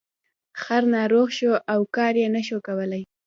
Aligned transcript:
خر 0.61 0.83
ناروغ 0.95 1.27
شو 1.37 1.51
او 1.73 1.79
کار 1.95 2.13
یې 2.21 2.27
نشو 2.35 2.57
کولی. 2.67 3.01